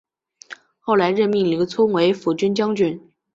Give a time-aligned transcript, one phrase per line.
[0.79, 3.11] 后来任命刘聪为抚军将军。